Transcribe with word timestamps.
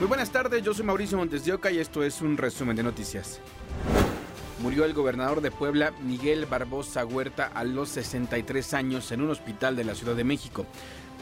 Muy 0.00 0.08
buenas 0.08 0.30
tardes, 0.30 0.62
yo 0.62 0.72
soy 0.72 0.86
Mauricio 0.86 1.18
Montes 1.18 1.44
de 1.44 1.52
Oca 1.52 1.70
y 1.70 1.78
esto 1.78 2.02
es 2.02 2.22
un 2.22 2.38
resumen 2.38 2.74
de 2.74 2.82
noticias. 2.82 3.38
Murió 4.60 4.86
el 4.86 4.94
gobernador 4.94 5.42
de 5.42 5.50
Puebla, 5.50 5.92
Miguel 6.00 6.46
Barbosa 6.46 7.04
Huerta, 7.04 7.50
a 7.52 7.64
los 7.64 7.90
63 7.90 8.72
años 8.72 9.12
en 9.12 9.20
un 9.20 9.28
hospital 9.28 9.76
de 9.76 9.84
la 9.84 9.94
Ciudad 9.94 10.16
de 10.16 10.24
México. 10.24 10.64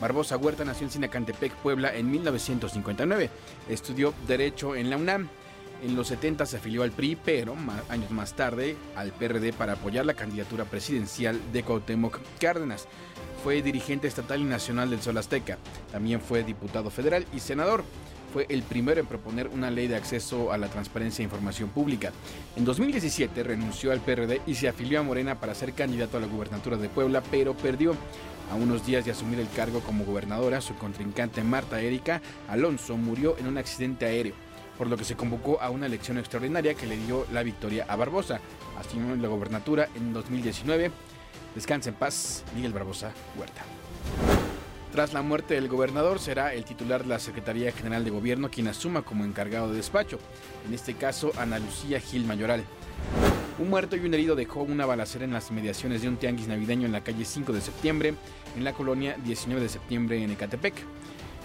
Barbosa 0.00 0.36
Huerta 0.36 0.64
nació 0.64 0.84
en 0.86 0.92
Sinacantepec, 0.92 1.56
Puebla, 1.56 1.92
en 1.92 2.08
1959. 2.08 3.30
Estudió 3.68 4.14
Derecho 4.28 4.76
en 4.76 4.90
la 4.90 4.96
UNAM. 4.96 5.28
En 5.82 5.96
los 5.96 6.06
70 6.06 6.46
se 6.46 6.58
afilió 6.58 6.84
al 6.84 6.92
PRI, 6.92 7.16
pero 7.16 7.56
años 7.88 8.12
más 8.12 8.34
tarde 8.36 8.76
al 8.94 9.10
PRD 9.10 9.52
para 9.54 9.72
apoyar 9.72 10.06
la 10.06 10.14
candidatura 10.14 10.64
presidencial 10.66 11.40
de 11.52 11.64
Cuauhtémoc 11.64 12.20
Cárdenas. 12.38 12.86
Fue 13.42 13.60
dirigente 13.60 14.06
estatal 14.06 14.40
y 14.40 14.44
nacional 14.44 14.88
del 14.88 15.02
Sol 15.02 15.18
Azteca. 15.18 15.58
También 15.90 16.20
fue 16.20 16.44
diputado 16.44 16.90
federal 16.90 17.26
y 17.32 17.40
senador 17.40 17.82
fue 18.32 18.46
el 18.48 18.62
primero 18.62 19.00
en 19.00 19.06
proponer 19.06 19.48
una 19.48 19.70
ley 19.70 19.88
de 19.88 19.96
acceso 19.96 20.52
a 20.52 20.58
la 20.58 20.68
transparencia 20.68 21.22
e 21.22 21.24
información 21.24 21.70
pública. 21.70 22.12
En 22.56 22.64
2017 22.64 23.42
renunció 23.42 23.92
al 23.92 24.00
PRD 24.00 24.42
y 24.46 24.54
se 24.54 24.68
afilió 24.68 25.00
a 25.00 25.02
Morena 25.02 25.40
para 25.40 25.54
ser 25.54 25.72
candidato 25.72 26.16
a 26.16 26.20
la 26.20 26.26
gubernatura 26.26 26.76
de 26.76 26.88
Puebla, 26.88 27.22
pero 27.30 27.54
perdió. 27.54 27.94
A 28.50 28.54
unos 28.54 28.86
días 28.86 29.04
de 29.04 29.10
asumir 29.10 29.38
el 29.40 29.50
cargo 29.50 29.80
como 29.80 30.06
gobernadora, 30.06 30.62
su 30.62 30.74
contrincante 30.74 31.42
Marta 31.42 31.82
Erika 31.82 32.22
Alonso 32.48 32.96
murió 32.96 33.36
en 33.36 33.46
un 33.46 33.58
accidente 33.58 34.06
aéreo, 34.06 34.34
por 34.78 34.86
lo 34.86 34.96
que 34.96 35.04
se 35.04 35.16
convocó 35.16 35.60
a 35.60 35.68
una 35.68 35.84
elección 35.84 36.16
extraordinaria 36.16 36.72
que 36.72 36.86
le 36.86 36.96
dio 36.96 37.26
la 37.30 37.42
victoria 37.42 37.84
a 37.88 37.96
Barbosa. 37.96 38.40
Asumió 38.78 39.14
la 39.16 39.28
gobernatura 39.28 39.88
en 39.94 40.14
2019. 40.14 40.90
Descansa 41.54 41.90
en 41.90 41.96
paz, 41.96 42.42
Miguel 42.54 42.72
Barbosa 42.72 43.12
Huerta. 43.36 43.77
Tras 44.92 45.12
la 45.12 45.20
muerte 45.22 45.54
del 45.54 45.68
gobernador 45.68 46.18
será 46.18 46.54
el 46.54 46.64
titular 46.64 47.02
de 47.02 47.10
la 47.10 47.18
Secretaría 47.18 47.72
General 47.72 48.02
de 48.04 48.10
Gobierno 48.10 48.50
quien 48.50 48.68
asuma 48.68 49.02
como 49.02 49.24
encargado 49.24 49.70
de 49.70 49.76
despacho, 49.76 50.18
en 50.66 50.72
este 50.72 50.94
caso 50.94 51.30
Ana 51.36 51.58
Lucía 51.58 52.00
Gil 52.00 52.24
Mayoral. 52.24 52.64
Un 53.58 53.68
muerto 53.68 53.96
y 53.96 54.00
un 54.00 54.14
herido 54.14 54.34
dejó 54.34 54.62
una 54.62 54.86
balacera 54.86 55.26
en 55.26 55.32
las 55.32 55.50
inmediaciones 55.50 56.00
de 56.00 56.08
un 56.08 56.16
tianguis 56.16 56.48
navideño 56.48 56.86
en 56.86 56.92
la 56.92 57.04
calle 57.04 57.24
5 57.24 57.52
de 57.52 57.60
septiembre, 57.60 58.14
en 58.56 58.64
la 58.64 58.72
colonia 58.72 59.16
19 59.24 59.60
de 59.60 59.68
septiembre 59.68 60.22
en 60.22 60.30
Ecatepec, 60.30 60.74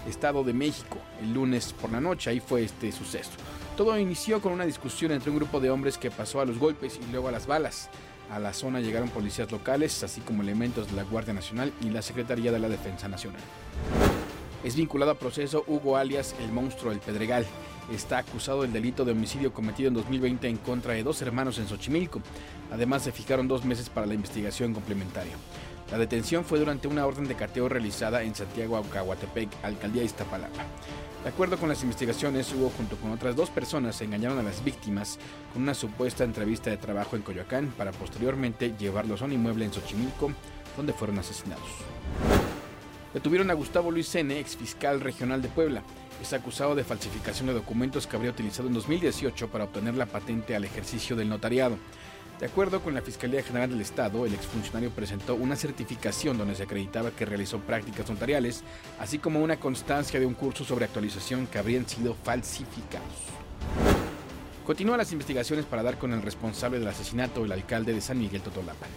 Estado 0.08 0.42
de 0.42 0.54
México. 0.54 0.98
El 1.20 1.34
lunes 1.34 1.74
por 1.74 1.92
la 1.92 2.00
noche 2.00 2.30
ahí 2.30 2.40
fue 2.40 2.64
este 2.64 2.92
suceso. 2.92 3.32
Todo 3.76 3.98
inició 3.98 4.40
con 4.40 4.52
una 4.52 4.64
discusión 4.64 5.12
entre 5.12 5.30
un 5.30 5.36
grupo 5.36 5.60
de 5.60 5.70
hombres 5.70 5.98
que 5.98 6.10
pasó 6.10 6.40
a 6.40 6.46
los 6.46 6.58
golpes 6.58 6.98
y 7.02 7.10
luego 7.12 7.28
a 7.28 7.32
las 7.32 7.46
balas. 7.46 7.90
A 8.30 8.38
la 8.38 8.52
zona 8.52 8.80
llegaron 8.80 9.10
policías 9.10 9.50
locales, 9.52 10.02
así 10.02 10.20
como 10.20 10.42
elementos 10.42 10.88
de 10.88 10.96
la 10.96 11.04
Guardia 11.04 11.34
Nacional 11.34 11.72
y 11.80 11.90
la 11.90 12.02
Secretaría 12.02 12.52
de 12.52 12.58
la 12.58 12.68
Defensa 12.68 13.08
Nacional. 13.08 13.40
Es 14.64 14.76
vinculado 14.76 15.12
a 15.12 15.18
proceso 15.18 15.64
Hugo 15.66 15.96
alias 15.96 16.34
el 16.40 16.50
monstruo 16.50 16.90
del 16.90 17.00
Pedregal. 17.00 17.44
Está 17.92 18.18
acusado 18.18 18.62
del 18.62 18.72
delito 18.72 19.04
de 19.04 19.12
homicidio 19.12 19.52
cometido 19.52 19.88
en 19.88 19.94
2020 19.94 20.48
en 20.48 20.56
contra 20.56 20.94
de 20.94 21.02
dos 21.02 21.20
hermanos 21.20 21.58
en 21.58 21.68
Xochimilco. 21.68 22.22
Además, 22.72 23.02
se 23.02 23.12
fijaron 23.12 23.46
dos 23.46 23.64
meses 23.64 23.90
para 23.90 24.06
la 24.06 24.14
investigación 24.14 24.72
complementaria. 24.72 25.34
La 25.94 26.00
detención 26.00 26.44
fue 26.44 26.58
durante 26.58 26.88
una 26.88 27.06
orden 27.06 27.28
de 27.28 27.36
cateo 27.36 27.68
realizada 27.68 28.24
en 28.24 28.34
Santiago 28.34 28.76
Aucahuatepec, 28.76 29.48
alcaldía 29.62 30.00
de 30.00 30.06
Iztapalapa. 30.06 30.64
De 31.22 31.28
acuerdo 31.28 31.56
con 31.56 31.68
las 31.68 31.84
investigaciones, 31.84 32.52
Hugo 32.52 32.72
junto 32.76 32.96
con 32.96 33.12
otras 33.12 33.36
dos 33.36 33.48
personas 33.48 34.00
engañaron 34.00 34.36
a 34.40 34.42
las 34.42 34.64
víctimas 34.64 35.20
con 35.52 35.62
una 35.62 35.72
supuesta 35.72 36.24
entrevista 36.24 36.68
de 36.68 36.78
trabajo 36.78 37.14
en 37.14 37.22
Coyoacán 37.22 37.72
para 37.78 37.92
posteriormente 37.92 38.74
llevarlos 38.76 39.22
a 39.22 39.26
un 39.26 39.34
inmueble 39.34 39.66
en 39.66 39.72
Xochimilco, 39.72 40.32
donde 40.76 40.92
fueron 40.92 41.20
asesinados. 41.20 41.68
Detuvieron 43.12 43.48
a 43.52 43.54
Gustavo 43.54 43.92
Luis 43.92 44.12
N., 44.16 44.36
ex 44.36 44.56
fiscal 44.56 45.00
regional 45.00 45.42
de 45.42 45.48
Puebla. 45.48 45.84
Es 46.20 46.32
acusado 46.32 46.74
de 46.74 46.82
falsificación 46.82 47.46
de 47.46 47.54
documentos 47.54 48.08
que 48.08 48.16
habría 48.16 48.32
utilizado 48.32 48.66
en 48.66 48.74
2018 48.74 49.46
para 49.46 49.62
obtener 49.62 49.94
la 49.94 50.06
patente 50.06 50.56
al 50.56 50.64
ejercicio 50.64 51.14
del 51.14 51.28
notariado. 51.28 51.78
De 52.44 52.50
acuerdo 52.50 52.82
con 52.82 52.92
la 52.92 53.00
Fiscalía 53.00 53.42
General 53.42 53.70
del 53.70 53.80
Estado, 53.80 54.26
el 54.26 54.34
exfuncionario 54.34 54.90
presentó 54.90 55.34
una 55.34 55.56
certificación 55.56 56.36
donde 56.36 56.54
se 56.54 56.64
acreditaba 56.64 57.10
que 57.10 57.24
realizó 57.24 57.58
prácticas 57.58 58.10
notariales, 58.10 58.62
así 58.98 59.18
como 59.18 59.42
una 59.42 59.58
constancia 59.58 60.20
de 60.20 60.26
un 60.26 60.34
curso 60.34 60.62
sobre 60.62 60.84
actualización 60.84 61.46
que 61.46 61.56
habrían 61.56 61.88
sido 61.88 62.14
falsificados. 62.22 63.08
Continúan 64.66 64.98
las 64.98 65.10
investigaciones 65.10 65.64
para 65.64 65.82
dar 65.82 65.96
con 65.96 66.12
el 66.12 66.20
responsable 66.20 66.78
del 66.78 66.88
asesinato, 66.88 67.46
el 67.46 67.52
alcalde 67.52 67.94
de 67.94 68.02
San 68.02 68.18
Miguel 68.18 68.42
Totolapan. 68.42 68.90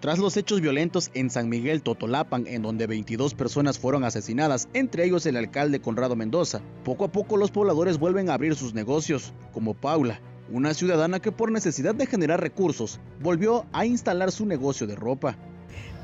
Tras 0.00 0.18
los 0.18 0.34
hechos 0.38 0.62
violentos 0.62 1.10
en 1.12 1.28
San 1.28 1.50
Miguel 1.50 1.82
Totolapan, 1.82 2.46
en 2.46 2.62
donde 2.62 2.86
22 2.86 3.34
personas 3.34 3.78
fueron 3.78 4.04
asesinadas, 4.04 4.70
entre 4.72 5.04
ellos 5.04 5.26
el 5.26 5.36
alcalde 5.36 5.82
Conrado 5.82 6.16
Mendoza, 6.16 6.62
poco 6.84 7.04
a 7.04 7.12
poco 7.12 7.36
los 7.36 7.50
pobladores 7.50 7.98
vuelven 7.98 8.30
a 8.30 8.32
abrir 8.32 8.54
sus 8.54 8.72
negocios, 8.72 9.34
como 9.52 9.74
Paula, 9.74 10.22
una 10.50 10.74
ciudadana 10.74 11.20
que 11.20 11.32
por 11.32 11.50
necesidad 11.52 11.94
de 11.94 12.06
generar 12.06 12.40
recursos 12.40 13.00
volvió 13.20 13.66
a 13.72 13.86
instalar 13.86 14.32
su 14.32 14.46
negocio 14.46 14.86
de 14.86 14.96
ropa. 14.96 15.36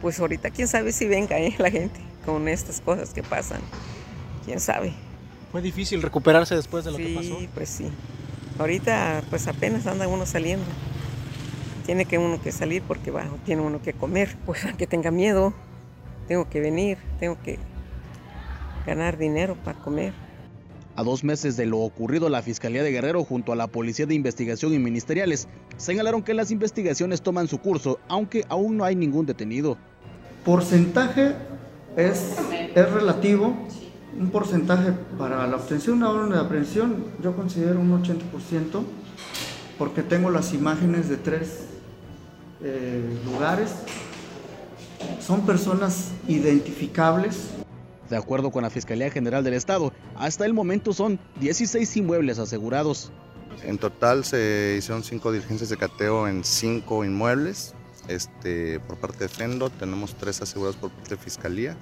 Pues 0.00 0.20
ahorita 0.20 0.50
quién 0.50 0.68
sabe 0.68 0.92
si 0.92 1.06
venga 1.06 1.38
¿eh? 1.38 1.54
la 1.58 1.70
gente 1.70 2.00
con 2.24 2.48
estas 2.48 2.80
cosas 2.80 3.10
que 3.14 3.22
pasan. 3.22 3.60
¿Quién 4.44 4.60
sabe? 4.60 4.92
¿Fue 5.50 5.62
difícil 5.62 6.02
recuperarse 6.02 6.54
después 6.56 6.84
de 6.84 6.90
lo 6.90 6.98
que 6.98 7.14
pasó? 7.14 7.38
Sí, 7.38 7.48
pues 7.54 7.68
sí. 7.68 7.88
Ahorita 8.58 9.22
pues 9.30 9.46
apenas 9.46 9.86
anda 9.86 10.06
uno 10.08 10.26
saliendo. 10.26 10.66
Tiene 11.86 12.06
que 12.06 12.18
uno 12.18 12.40
que 12.40 12.52
salir 12.52 12.82
porque 12.82 13.10
va, 13.10 13.26
tiene 13.44 13.62
uno 13.62 13.80
que 13.80 13.92
comer. 13.92 14.36
Pues 14.44 14.64
aunque 14.66 14.86
tenga 14.86 15.10
miedo, 15.10 15.54
tengo 16.28 16.48
que 16.48 16.60
venir, 16.60 16.98
tengo 17.18 17.38
que 17.42 17.58
ganar 18.86 19.16
dinero 19.16 19.56
para 19.64 19.78
comer. 19.78 20.23
A 20.96 21.02
dos 21.02 21.24
meses 21.24 21.56
de 21.56 21.66
lo 21.66 21.80
ocurrido, 21.80 22.28
la 22.28 22.40
Fiscalía 22.40 22.84
de 22.84 22.92
Guerrero 22.92 23.24
junto 23.24 23.52
a 23.52 23.56
la 23.56 23.66
Policía 23.66 24.06
de 24.06 24.14
Investigación 24.14 24.72
y 24.74 24.78
Ministeriales 24.78 25.48
señalaron 25.76 26.22
que 26.22 26.34
las 26.34 26.52
investigaciones 26.52 27.20
toman 27.20 27.48
su 27.48 27.58
curso, 27.58 27.98
aunque 28.06 28.44
aún 28.48 28.76
no 28.76 28.84
hay 28.84 28.94
ningún 28.94 29.26
detenido. 29.26 29.76
Porcentaje 30.44 31.34
es, 31.96 32.36
es 32.76 32.90
relativo. 32.92 33.56
Un 34.16 34.30
porcentaje 34.30 34.92
para 35.18 35.44
la 35.48 35.56
obtención 35.56 35.98
de 35.98 36.04
una 36.04 36.12
orden 36.12 36.32
de 36.32 36.38
aprehensión, 36.38 37.06
yo 37.20 37.34
considero 37.34 37.80
un 37.80 37.90
80%, 38.00 38.84
porque 39.76 40.02
tengo 40.02 40.30
las 40.30 40.54
imágenes 40.54 41.08
de 41.08 41.16
tres 41.16 41.64
eh, 42.62 43.02
lugares. 43.24 43.74
Son 45.20 45.44
personas 45.44 46.12
identificables 46.28 47.48
de 48.10 48.16
acuerdo 48.16 48.50
con 48.50 48.62
la 48.62 48.70
Fiscalía 48.70 49.10
General 49.10 49.42
del 49.44 49.54
Estado, 49.54 49.92
hasta 50.16 50.44
el 50.46 50.54
momento 50.54 50.92
son 50.92 51.18
16 51.40 51.96
inmuebles 51.96 52.38
asegurados. 52.38 53.12
En 53.62 53.78
total 53.78 54.24
se 54.24 54.76
hicieron 54.78 55.04
cinco 55.04 55.32
diligencias 55.32 55.70
de 55.70 55.76
cateo 55.76 56.28
en 56.28 56.44
cinco 56.44 57.04
inmuebles. 57.04 57.74
Este, 58.08 58.80
por 58.80 58.98
parte 58.98 59.20
de 59.24 59.28
Fendo 59.28 59.70
tenemos 59.70 60.14
tres 60.14 60.42
asegurados 60.42 60.76
por 60.76 60.90
parte 60.90 61.16
de 61.16 61.16
Fiscalía 61.16 61.76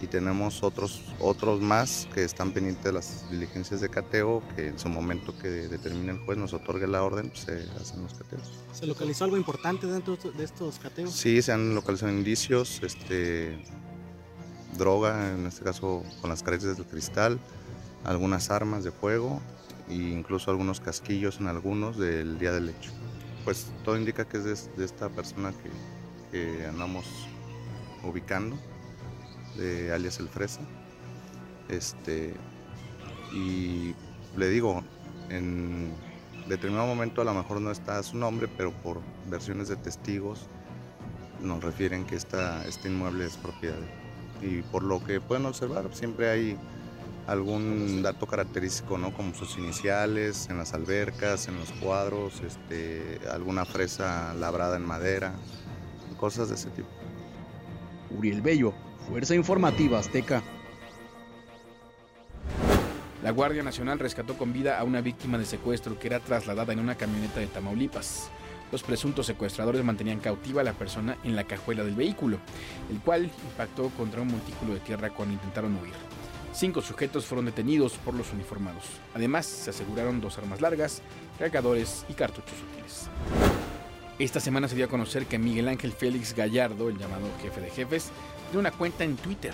y 0.00 0.06
tenemos 0.06 0.62
otros, 0.62 1.02
otros 1.20 1.60
más 1.60 2.08
que 2.14 2.24
están 2.24 2.52
pendientes 2.52 2.84
de 2.84 2.92
las 2.92 3.30
diligencias 3.30 3.80
de 3.80 3.88
cateo 3.88 4.42
que 4.54 4.68
en 4.68 4.78
su 4.78 4.88
momento 4.88 5.34
que 5.38 5.48
determine 5.48 6.12
el 6.12 6.18
juez 6.18 6.38
nos 6.38 6.52
otorgue 6.52 6.86
la 6.86 7.02
orden, 7.02 7.30
pues, 7.30 7.40
se 7.40 7.66
hacen 7.80 8.02
los 8.02 8.14
cateos. 8.14 8.64
¿Se 8.72 8.86
localizó 8.86 9.24
algo 9.24 9.36
importante 9.36 9.86
dentro 9.86 10.16
de 10.16 10.44
estos 10.44 10.78
cateos? 10.78 11.12
Sí, 11.12 11.40
se 11.40 11.52
han 11.52 11.74
localizado 11.74 12.12
indicios, 12.12 12.80
este, 12.82 13.58
droga, 14.76 15.32
en 15.32 15.46
este 15.46 15.64
caso 15.64 16.02
con 16.20 16.30
las 16.30 16.42
caretas 16.42 16.76
de 16.76 16.84
cristal, 16.84 17.38
algunas 18.04 18.50
armas 18.50 18.84
de 18.84 18.92
fuego 18.92 19.40
e 19.88 19.94
incluso 19.94 20.50
algunos 20.50 20.80
casquillos 20.80 21.40
en 21.40 21.48
algunos 21.48 21.96
del 21.98 22.38
día 22.38 22.52
del 22.52 22.68
hecho. 22.68 22.90
Pues 23.44 23.66
todo 23.84 23.96
indica 23.96 24.26
que 24.26 24.38
es 24.38 24.76
de, 24.76 24.84
esta 24.84 25.08
persona 25.08 25.52
que, 26.32 26.66
andamos 26.66 27.06
ubicando, 28.02 28.56
de 29.56 29.92
alias 29.92 30.18
El 30.18 30.28
Fresa. 30.28 30.60
Este, 31.68 32.34
y 33.32 33.94
le 34.36 34.48
digo, 34.48 34.84
en 35.30 35.92
determinado 36.48 36.86
momento 36.86 37.22
a 37.22 37.24
lo 37.24 37.34
mejor 37.34 37.60
no 37.60 37.70
está 37.70 38.02
su 38.02 38.16
nombre, 38.16 38.48
pero 38.48 38.72
por 38.72 39.00
versiones 39.28 39.68
de 39.68 39.76
testigos 39.76 40.46
nos 41.40 41.62
refieren 41.62 42.04
que 42.04 42.16
esta, 42.16 42.66
este 42.66 42.88
inmueble 42.88 43.26
es 43.26 43.36
propiedad 43.36 43.76
de 43.76 44.05
y 44.42 44.62
por 44.62 44.82
lo 44.82 45.02
que 45.02 45.20
pueden 45.20 45.46
observar 45.46 45.88
siempre 45.92 46.30
hay 46.30 46.56
algún 47.26 48.02
dato 48.02 48.26
característico, 48.26 48.98
¿no? 48.98 49.12
Como 49.12 49.34
sus 49.34 49.58
iniciales, 49.58 50.48
en 50.48 50.58
las 50.58 50.74
albercas, 50.74 51.48
en 51.48 51.58
los 51.58 51.72
cuadros, 51.72 52.40
este, 52.40 53.18
alguna 53.30 53.64
fresa 53.64 54.34
labrada 54.34 54.76
en 54.76 54.86
madera, 54.86 55.34
cosas 56.18 56.48
de 56.48 56.54
ese 56.54 56.70
tipo. 56.70 56.88
Uriel 58.10 58.40
Bello, 58.40 58.72
Fuerza 59.08 59.34
Informativa 59.34 59.98
Azteca. 59.98 60.42
La 63.22 63.32
Guardia 63.32 63.64
Nacional 63.64 63.98
rescató 63.98 64.38
con 64.38 64.52
vida 64.52 64.78
a 64.78 64.84
una 64.84 65.00
víctima 65.00 65.36
de 65.36 65.46
secuestro 65.46 65.98
que 65.98 66.06
era 66.06 66.20
trasladada 66.20 66.72
en 66.72 66.78
una 66.78 66.94
camioneta 66.94 67.40
de 67.40 67.48
Tamaulipas. 67.48 68.30
Los 68.72 68.82
presuntos 68.82 69.26
secuestradores 69.26 69.84
mantenían 69.84 70.20
cautiva 70.20 70.60
a 70.60 70.64
la 70.64 70.72
persona 70.72 71.16
en 71.24 71.36
la 71.36 71.44
cajuela 71.44 71.84
del 71.84 71.94
vehículo, 71.94 72.38
el 72.90 72.98
cual 73.00 73.30
impactó 73.50 73.90
contra 73.90 74.22
un 74.22 74.28
montículo 74.28 74.74
de 74.74 74.80
tierra 74.80 75.10
cuando 75.10 75.34
intentaron 75.34 75.76
huir. 75.76 75.94
Cinco 76.52 76.80
sujetos 76.80 77.26
fueron 77.26 77.44
detenidos 77.44 77.92
por 77.98 78.14
los 78.14 78.32
uniformados. 78.32 78.84
Además, 79.14 79.44
se 79.44 79.70
aseguraron 79.70 80.20
dos 80.20 80.38
armas 80.38 80.60
largas, 80.60 81.02
cargadores 81.38 82.06
y 82.08 82.14
cartuchos 82.14 82.54
útiles. 82.72 83.08
Esta 84.18 84.40
semana 84.40 84.66
se 84.66 84.74
dio 84.74 84.86
a 84.86 84.88
conocer 84.88 85.26
que 85.26 85.38
Miguel 85.38 85.68
Ángel 85.68 85.92
Félix 85.92 86.34
Gallardo, 86.34 86.88
el 86.88 86.96
llamado 86.96 87.28
jefe 87.42 87.60
de 87.60 87.68
jefes, 87.68 88.10
tiene 88.46 88.60
una 88.60 88.70
cuenta 88.70 89.04
en 89.04 89.16
Twitter. 89.16 89.52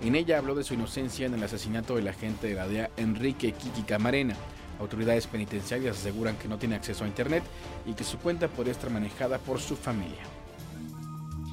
En 0.00 0.14
ella 0.14 0.38
habló 0.38 0.54
de 0.54 0.62
su 0.62 0.74
inocencia 0.74 1.26
en 1.26 1.34
el 1.34 1.42
asesinato 1.42 1.96
del 1.96 2.06
agente 2.06 2.46
de 2.46 2.54
la 2.54 2.68
DEA 2.68 2.90
Enrique 2.96 3.50
Kiki 3.50 3.82
Camarena. 3.82 4.36
Autoridades 4.80 5.26
penitenciarias 5.26 5.98
aseguran 5.98 6.36
que 6.36 6.48
no 6.48 6.58
tiene 6.58 6.76
acceso 6.76 7.04
a 7.04 7.08
Internet 7.08 7.42
y 7.86 7.94
que 7.94 8.04
su 8.04 8.18
cuenta 8.18 8.48
podría 8.48 8.72
estar 8.72 8.90
manejada 8.90 9.38
por 9.38 9.60
su 9.60 9.76
familia 9.76 10.22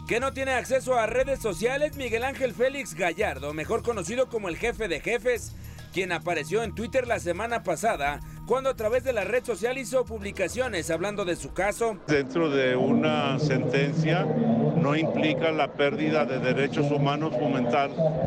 que 0.07 0.19
no 0.19 0.33
tiene 0.33 0.51
acceso 0.51 0.93
a 0.95 1.07
redes 1.07 1.39
sociales, 1.39 1.97
Miguel 1.97 2.23
Ángel 2.23 2.53
Félix 2.53 2.93
Gallardo, 2.93 3.53
mejor 3.53 3.81
conocido 3.81 4.29
como 4.29 4.49
el 4.49 4.57
jefe 4.57 4.87
de 4.87 4.99
jefes, 4.99 5.55
quien 5.93 6.11
apareció 6.11 6.61
en 6.61 6.75
Twitter 6.75 7.07
la 7.07 7.19
semana 7.19 7.63
pasada 7.63 8.19
cuando 8.45 8.69
a 8.69 8.75
través 8.75 9.03
de 9.03 9.13
la 9.13 9.23
red 9.23 9.43
social 9.43 9.77
hizo 9.77 10.05
publicaciones 10.05 10.91
hablando 10.91 11.25
de 11.25 11.35
su 11.35 11.53
caso. 11.53 11.97
Dentro 12.07 12.49
de 12.49 12.75
una 12.75 13.39
sentencia 13.39 14.27
no 14.75 14.95
implica 14.95 15.51
la 15.51 15.67
pérdida 15.73 16.25
de 16.25 16.39
derechos 16.39 16.91
humanos 16.91 17.33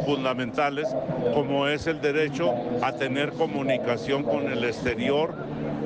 fundamentales 0.05 0.89
como 1.35 1.69
es 1.69 1.87
el 1.87 2.00
derecho 2.00 2.55
a 2.83 2.93
tener 2.93 3.33
comunicación 3.33 4.23
con 4.23 4.50
el 4.50 4.65
exterior 4.65 5.35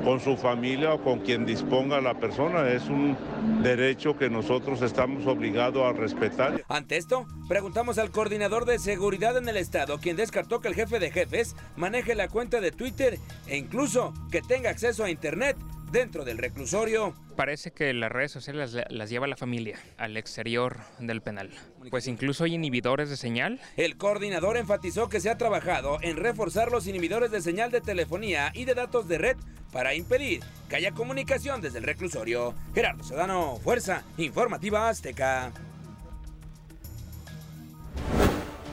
con 0.03 0.19
su 0.19 0.35
familia 0.35 0.93
o 0.93 1.01
con 1.01 1.19
quien 1.19 1.45
disponga 1.45 2.01
la 2.01 2.13
persona. 2.15 2.69
Es 2.69 2.87
un 2.87 3.17
derecho 3.61 4.17
que 4.17 4.29
nosotros 4.29 4.81
estamos 4.81 5.25
obligados 5.25 5.83
a 5.83 5.93
respetar. 5.93 6.63
Ante 6.67 6.97
esto, 6.97 7.25
preguntamos 7.47 7.97
al 7.97 8.11
coordinador 8.11 8.65
de 8.65 8.79
seguridad 8.79 9.37
en 9.37 9.47
el 9.47 9.57
estado, 9.57 9.99
quien 9.99 10.15
descartó 10.15 10.59
que 10.59 10.67
el 10.67 10.75
jefe 10.75 10.99
de 10.99 11.11
jefes 11.11 11.55
maneje 11.75 12.15
la 12.15 12.27
cuenta 12.27 12.59
de 12.59 12.71
Twitter 12.71 13.17
e 13.47 13.57
incluso 13.57 14.13
que 14.31 14.41
tenga 14.41 14.69
acceso 14.69 15.03
a 15.03 15.09
Internet 15.09 15.55
dentro 15.93 16.25
del 16.25 16.39
reclusorio. 16.39 17.13
Parece 17.37 17.71
que 17.71 17.93
las 17.93 18.11
redes 18.11 18.31
sociales 18.31 18.75
las, 18.89 19.09
lleva 19.09 19.27
la 19.27 19.37
familia 19.37 19.79
al 19.97 20.17
exterior 20.17 20.79
del 20.99 21.21
penal. 21.21 21.51
Pues 21.89 22.07
incluso 22.07 22.43
hay 22.43 22.55
inhibidores 22.55 23.09
de 23.09 23.15
señal. 23.15 23.61
El 23.77 23.95
coordinador 23.95 24.57
enfatizó 24.57 25.07
que 25.07 25.21
se 25.21 25.29
ha 25.29 25.37
trabajado 25.37 25.99
en 26.01 26.17
reforzar 26.17 26.71
los 26.71 26.87
inhibidores 26.87 27.31
de 27.31 27.41
señal 27.41 27.71
de 27.71 27.79
telefonía 27.79 28.51
y 28.53 28.65
de 28.65 28.73
datos 28.73 29.07
de 29.07 29.19
red 29.19 29.37
para 29.71 29.93
impedir 29.93 30.41
que 30.67 30.75
haya 30.75 30.91
comunicación 30.91 31.61
desde 31.61 31.77
el 31.77 31.83
reclusorio. 31.83 32.53
Gerardo 32.73 33.03
Sedano, 33.03 33.57
Fuerza 33.57 34.03
Informativa 34.17 34.89
Azteca. 34.89 35.53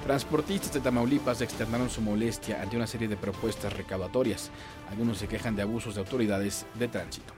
Transportistas 0.05 0.73
de 0.73 0.81
Tamaulipas 0.81 1.41
externaron 1.43 1.91
su 1.91 2.01
molestia 2.01 2.63
ante 2.63 2.77
una 2.77 2.87
serie 2.87 3.07
de 3.07 3.17
propuestas 3.17 3.73
recaudatorias. 3.75 4.51
Algunos 4.91 5.19
se 5.19 5.29
quejan 5.29 5.55
de 5.55 5.63
abusos 5.63 5.95
de 5.95 6.01
autoridades 6.01 6.65
de 6.75 6.89
tránsito. 6.89 7.35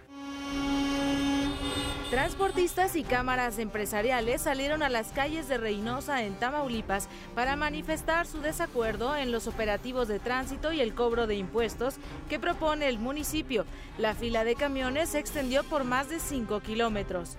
Transportistas 2.11 2.95
y 2.95 3.05
cámaras 3.05 3.59
empresariales 3.59 4.43
salieron 4.43 4.83
a 4.83 4.91
las 4.91 5.13
calles 5.13 5.49
de 5.49 5.57
Reynosa 5.57 6.23
en 6.23 6.35
Tamaulipas 6.35 7.09
para 7.35 7.57
manifestar 7.57 8.27
su 8.27 8.41
desacuerdo 8.43 9.17
en 9.17 9.33
los 9.33 9.47
operativos 9.47 10.09
de 10.09 10.19
tránsito 10.19 10.73
y 10.73 10.81
el 10.81 10.95
cobro 10.95 11.27
de 11.27 11.37
impuestos 11.37 11.97
que 12.29 12.39
propone 12.39 12.89
el 12.89 12.99
municipio. 12.99 13.65
La 13.97 14.15
fila 14.15 14.45
de 14.45 14.57
camiones 14.57 15.09
se 15.09 15.19
extendió 15.19 15.65
por 15.65 15.85
más 15.85 16.11
de 16.11 16.21
5 16.21 16.61
kilómetros. 16.61 17.39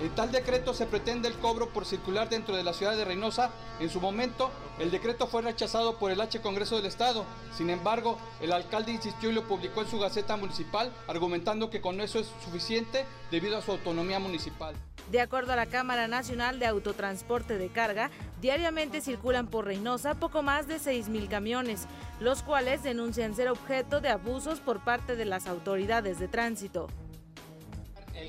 En 0.00 0.14
tal 0.14 0.30
decreto 0.30 0.74
se 0.74 0.86
pretende 0.86 1.26
el 1.26 1.34
cobro 1.38 1.70
por 1.70 1.84
circular 1.84 2.28
dentro 2.28 2.54
de 2.54 2.62
la 2.62 2.72
ciudad 2.72 2.96
de 2.96 3.04
Reynosa. 3.04 3.50
En 3.80 3.90
su 3.90 4.00
momento, 4.00 4.52
el 4.78 4.92
decreto 4.92 5.26
fue 5.26 5.42
rechazado 5.42 5.98
por 5.98 6.12
el 6.12 6.20
H 6.20 6.40
Congreso 6.40 6.76
del 6.76 6.86
Estado. 6.86 7.24
Sin 7.52 7.68
embargo, 7.68 8.16
el 8.40 8.52
alcalde 8.52 8.92
insistió 8.92 9.30
y 9.30 9.32
lo 9.32 9.48
publicó 9.48 9.82
en 9.82 9.88
su 9.88 9.98
Gaceta 9.98 10.36
Municipal, 10.36 10.92
argumentando 11.08 11.68
que 11.68 11.80
con 11.80 12.00
eso 12.00 12.20
es 12.20 12.30
suficiente 12.44 13.06
debido 13.32 13.58
a 13.58 13.62
su 13.62 13.72
autonomía 13.72 14.20
municipal. 14.20 14.76
De 15.10 15.20
acuerdo 15.20 15.54
a 15.54 15.56
la 15.56 15.66
Cámara 15.66 16.06
Nacional 16.06 16.60
de 16.60 16.66
Autotransporte 16.66 17.58
de 17.58 17.68
Carga, 17.68 18.10
diariamente 18.40 19.00
circulan 19.00 19.48
por 19.48 19.64
Reynosa 19.64 20.14
poco 20.14 20.42
más 20.44 20.68
de 20.68 20.76
6.000 20.76 21.28
camiones, 21.28 21.86
los 22.20 22.44
cuales 22.44 22.84
denuncian 22.84 23.34
ser 23.34 23.48
objeto 23.48 24.00
de 24.00 24.10
abusos 24.10 24.60
por 24.60 24.84
parte 24.84 25.16
de 25.16 25.24
las 25.24 25.48
autoridades 25.48 26.20
de 26.20 26.28
tránsito 26.28 26.86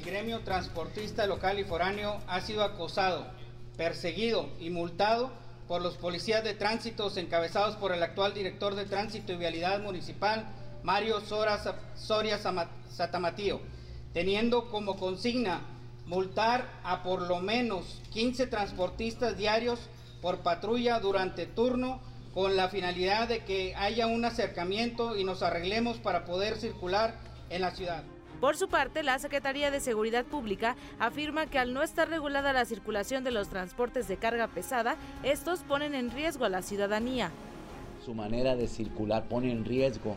gremio 0.09 0.39
transportista 0.39 1.27
local 1.27 1.59
y 1.59 1.63
foráneo 1.63 2.19
ha 2.25 2.41
sido 2.41 2.63
acosado, 2.63 3.27
perseguido 3.77 4.49
y 4.59 4.71
multado 4.71 5.29
por 5.67 5.83
los 5.83 5.97
policías 5.97 6.43
de 6.43 6.55
tránsito 6.55 7.11
encabezados 7.15 7.75
por 7.75 7.93
el 7.93 8.01
actual 8.01 8.33
director 8.33 8.73
de 8.73 8.85
tránsito 8.85 9.33
y 9.33 9.37
vialidad 9.37 9.79
municipal, 9.81 10.47
Mario 10.81 11.21
Soria 11.21 12.39
Satamatío, 12.89 13.61
teniendo 14.11 14.71
como 14.71 14.97
consigna 14.97 15.61
multar 16.07 16.67
a 16.83 17.03
por 17.03 17.21
lo 17.21 17.39
menos 17.39 18.01
15 18.11 18.47
transportistas 18.47 19.37
diarios 19.37 19.79
por 20.23 20.39
patrulla 20.39 20.99
durante 20.99 21.45
turno 21.45 22.01
con 22.33 22.55
la 22.55 22.69
finalidad 22.69 23.27
de 23.27 23.43
que 23.45 23.75
haya 23.75 24.07
un 24.07 24.25
acercamiento 24.25 25.15
y 25.15 25.23
nos 25.23 25.43
arreglemos 25.43 25.97
para 25.99 26.25
poder 26.25 26.57
circular 26.57 27.13
en 27.51 27.61
la 27.61 27.71
ciudad. 27.71 28.03
Por 28.39 28.55
su 28.55 28.69
parte, 28.69 29.03
la 29.03 29.19
Secretaría 29.19 29.69
de 29.69 29.81
Seguridad 29.81 30.23
Pública 30.23 30.77
afirma 30.97 31.47
que 31.47 31.59
al 31.59 31.73
no 31.73 31.83
estar 31.83 32.07
regulada 32.07 32.53
la 32.53 32.63
circulación 32.63 33.25
de 33.25 33.31
los 33.31 33.49
transportes 33.49 34.07
de 34.07 34.15
carga 34.15 34.47
pesada, 34.47 34.95
estos 35.23 35.59
ponen 35.63 35.93
en 35.93 36.09
riesgo 36.09 36.45
a 36.45 36.49
la 36.49 36.61
ciudadanía. 36.61 37.31
Su 38.05 38.13
manera 38.13 38.55
de 38.55 38.69
circular 38.69 39.27
pone 39.27 39.51
en 39.51 39.65
riesgo 39.65 40.15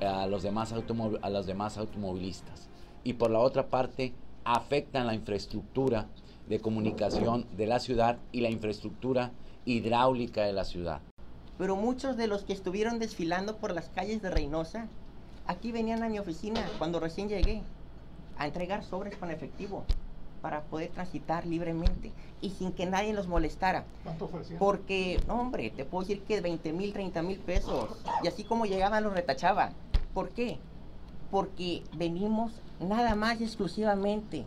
a 0.00 0.26
los 0.28 0.44
demás, 0.44 0.72
a 0.72 1.30
los 1.30 1.46
demás 1.46 1.76
automovilistas. 1.76 2.68
Y 3.02 3.14
por 3.14 3.32
la 3.32 3.40
otra 3.40 3.66
parte, 3.66 4.14
afectan 4.44 5.08
la 5.08 5.14
infraestructura 5.14 6.06
de 6.48 6.60
comunicación 6.60 7.44
de 7.56 7.66
la 7.66 7.80
ciudad 7.80 8.18
y 8.30 8.40
la 8.40 8.50
infraestructura 8.50 9.32
hidráulica 9.64 10.42
de 10.42 10.52
la 10.52 10.64
ciudad. 10.64 11.00
Pero 11.58 11.74
muchos 11.74 12.16
de 12.16 12.28
los 12.28 12.44
que 12.44 12.52
estuvieron 12.52 13.00
desfilando 13.00 13.56
por 13.56 13.72
las 13.72 13.88
calles 13.88 14.22
de 14.22 14.30
Reynosa 14.30 14.88
Aquí 15.46 15.72
venían 15.72 16.02
a 16.02 16.08
mi 16.08 16.18
oficina 16.18 16.66
cuando 16.78 17.00
recién 17.00 17.28
llegué 17.28 17.62
a 18.38 18.46
entregar 18.46 18.82
sobres 18.82 19.16
con 19.16 19.30
efectivo 19.30 19.84
para 20.40 20.62
poder 20.62 20.90
transitar 20.90 21.46
libremente 21.46 22.12
y 22.40 22.50
sin 22.50 22.72
que 22.72 22.86
nadie 22.86 23.12
los 23.12 23.28
molestara. 23.28 23.84
¿Cuánto 24.04 24.26
ofrecían? 24.26 24.58
Porque, 24.58 25.20
hombre, 25.28 25.70
te 25.70 25.84
puedo 25.84 26.06
decir 26.06 26.22
que 26.22 26.40
20 26.40 26.72
mil, 26.72 26.92
30 26.92 27.22
mil 27.22 27.38
pesos. 27.38 27.90
Y 28.22 28.28
así 28.28 28.44
como 28.44 28.66
llegaban 28.66 29.04
los 29.04 29.14
retachaban. 29.14 29.72
¿Por 30.12 30.30
qué? 30.30 30.58
Porque 31.30 31.82
venimos 31.94 32.52
nada 32.80 33.14
más 33.14 33.40
y 33.40 33.44
exclusivamente 33.44 34.44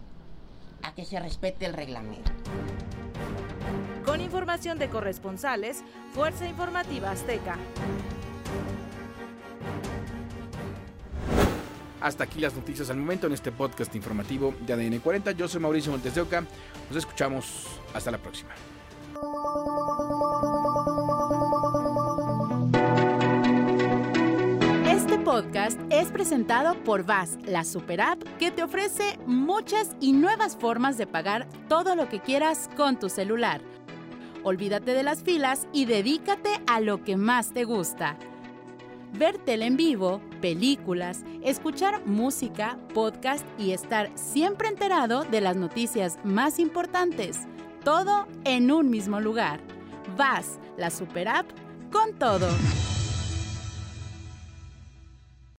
a 0.83 0.93
que 0.93 1.05
se 1.05 1.19
respete 1.19 1.65
el 1.65 1.73
reglamento. 1.73 2.31
Con 4.05 4.21
información 4.21 4.79
de 4.79 4.89
corresponsales, 4.89 5.83
Fuerza 6.13 6.47
Informativa 6.47 7.11
Azteca. 7.11 7.57
Hasta 12.07 12.23
aquí 12.23 12.39
las 12.39 12.55
noticias 12.55 12.89
al 12.89 12.95
momento 12.95 13.27
en 13.27 13.33
este 13.33 13.51
podcast 13.51 13.93
informativo 13.93 14.53
de 14.65 14.71
ADN 14.71 14.99
40. 14.99 15.33
Yo 15.33 15.45
soy 15.49 15.59
Mauricio 15.59 15.91
Montes 15.91 16.15
de 16.15 16.21
Oca. 16.21 16.41
Nos 16.87 16.97
escuchamos. 16.99 17.67
Hasta 17.93 18.11
la 18.11 18.17
próxima. 18.17 18.51
Este 24.89 25.19
podcast 25.19 25.77
es 25.89 26.07
presentado 26.07 26.81
por 26.85 27.03
VAS, 27.03 27.39
la 27.45 27.65
super 27.65 27.99
app 27.99 28.23
que 28.39 28.51
te 28.51 28.63
ofrece 28.63 29.19
muchas 29.25 29.89
y 29.99 30.13
nuevas 30.13 30.55
formas 30.55 30.97
de 30.97 31.07
pagar 31.07 31.45
todo 31.67 31.97
lo 31.97 32.07
que 32.07 32.21
quieras 32.21 32.69
con 32.77 32.97
tu 32.97 33.09
celular. 33.09 33.59
Olvídate 34.45 34.93
de 34.93 35.03
las 35.03 35.23
filas 35.23 35.67
y 35.73 35.83
dedícate 35.83 36.51
a 36.67 36.79
lo 36.79 37.03
que 37.03 37.17
más 37.17 37.51
te 37.51 37.65
gusta 37.65 38.15
ver 39.13 39.39
en 39.47 39.77
vivo, 39.77 40.21
películas, 40.39 41.23
escuchar 41.43 42.05
música, 42.05 42.77
podcast 42.93 43.45
y 43.57 43.71
estar 43.71 44.09
siempre 44.15 44.67
enterado 44.67 45.23
de 45.23 45.41
las 45.41 45.55
noticias 45.55 46.17
más 46.23 46.59
importantes. 46.59 47.41
Todo 47.83 48.27
en 48.43 48.71
un 48.71 48.89
mismo 48.89 49.19
lugar. 49.19 49.59
Vas, 50.17 50.59
la 50.77 50.89
super 50.89 51.27
app, 51.27 51.47
con 51.91 52.13
todo. 52.17 52.47